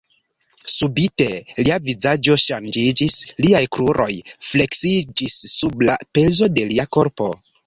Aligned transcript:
Subite 0.71 1.25
lia 1.67 1.77
vizaĝo 1.89 2.37
ŝanĝiĝis; 2.45 3.19
liaj 3.47 3.61
kruroj 3.77 4.09
fleksiĝis 4.49 5.37
sub 5.53 5.87
la 5.91 6.01
pezo 6.19 6.51
de 6.59 6.67
lia 6.73 6.89
korpo. 6.99 7.31